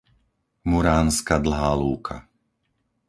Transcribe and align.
Muránska 0.69 1.35
Dlhá 1.43 1.71
Lúka 1.81 2.17